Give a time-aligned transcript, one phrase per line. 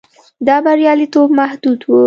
[0.47, 1.93] دا بریالیتوب محدود و.